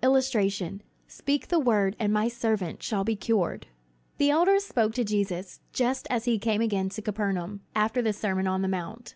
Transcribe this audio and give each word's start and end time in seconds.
[Illustration: 0.00 0.80
"Speak 1.08 1.48
the 1.48 1.58
word 1.58 1.96
and 1.98 2.12
my 2.12 2.28
servant 2.28 2.84
shall 2.84 3.02
be 3.02 3.16
cured"] 3.16 3.66
The 4.18 4.30
elders 4.30 4.62
spoke 4.62 4.94
to 4.94 5.02
Jesus, 5.02 5.58
just 5.72 6.06
as 6.08 6.24
he 6.24 6.38
came 6.38 6.60
again 6.60 6.88
to 6.90 7.02
Capernaum, 7.02 7.62
after 7.74 8.00
the 8.00 8.12
Sermon 8.12 8.46
on 8.46 8.62
the 8.62 8.68
Mount. 8.68 9.10